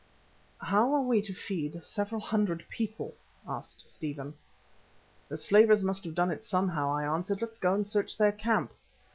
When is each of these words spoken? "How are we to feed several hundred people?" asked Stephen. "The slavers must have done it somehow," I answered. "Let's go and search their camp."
"How 0.57 0.91
are 0.95 1.01
we 1.03 1.21
to 1.21 1.31
feed 1.31 1.85
several 1.85 2.19
hundred 2.19 2.65
people?" 2.69 3.13
asked 3.47 3.87
Stephen. 3.87 4.33
"The 5.29 5.37
slavers 5.37 5.83
must 5.83 6.05
have 6.05 6.15
done 6.15 6.31
it 6.31 6.43
somehow," 6.43 6.91
I 6.91 7.03
answered. 7.05 7.39
"Let's 7.39 7.59
go 7.59 7.75
and 7.75 7.87
search 7.87 8.17
their 8.17 8.31
camp." 8.31 8.73